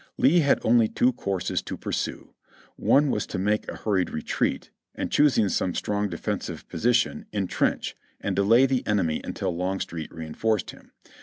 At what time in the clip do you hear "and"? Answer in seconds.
4.95-5.11, 8.19-8.35